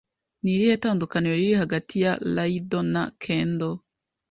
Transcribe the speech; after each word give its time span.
Ni 0.43 0.49
irihe 0.55 0.75
tandukaniro 0.83 1.35
riri 1.41 1.55
hagati 1.63 1.93
ya 2.03 2.13
Iaido 2.35 2.79
na 2.93 3.03
Kendo? 3.23 3.69